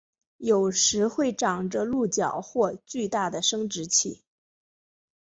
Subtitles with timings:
[0.39, 4.23] 有时会长着鹿角或巨大的生殖器。